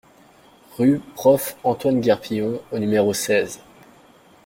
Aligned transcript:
Rue 0.79 0.97
Prof. 1.13 1.57
Antoine 1.63 2.01
Guerpillon 2.01 2.59
au 2.71 2.79
numéro 2.79 3.13
seize 3.13 3.59